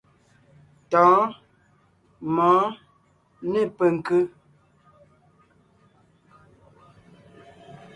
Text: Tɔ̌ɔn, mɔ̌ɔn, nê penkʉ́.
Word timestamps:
Tɔ̌ɔn, 0.91 1.25
mɔ̌ɔn, 2.33 2.69
nê 3.51 3.61
penkʉ́. 3.77 4.21